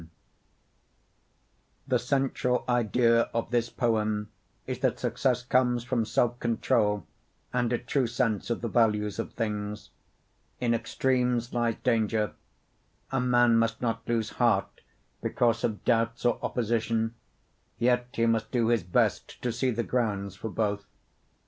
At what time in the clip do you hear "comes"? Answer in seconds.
5.43-5.83